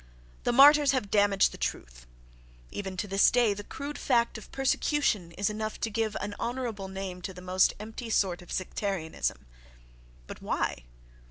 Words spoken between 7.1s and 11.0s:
to the most empty sort of sectarianism.—But why?